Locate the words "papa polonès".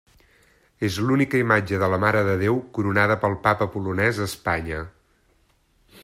3.47-4.23